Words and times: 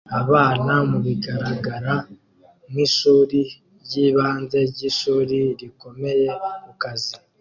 Abana 0.19 0.73
mubigaragara 0.89 1.93
nkishuri 2.71 3.39
ryibanze 3.83 4.57
ryishuri 4.71 5.37
rikomeye 5.59 6.27
kukazi 6.63 7.13